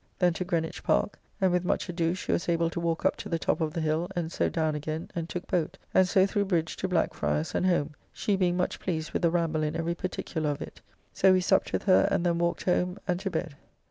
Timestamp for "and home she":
7.53-8.35